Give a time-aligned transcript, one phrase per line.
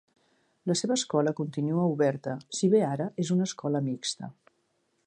[0.69, 4.33] La seva escola continua oberta, si bé ara és una escola mixta.